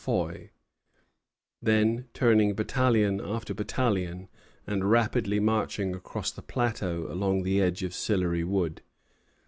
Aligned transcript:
Foy, 0.03 0.49
then 1.61 2.07
turning, 2.15 2.55
battalion 2.55 3.21
after 3.23 3.53
battalion, 3.53 4.29
and 4.65 4.89
rapidly 4.89 5.39
marching 5.39 5.93
across 5.93 6.31
the 6.31 6.41
plateau 6.41 7.05
along 7.07 7.43
the 7.43 7.61
edge 7.61 7.83
of 7.83 7.93
Sillery 7.93 8.43
Wood. 8.43 8.81